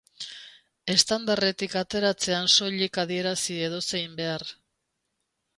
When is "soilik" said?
2.55-2.99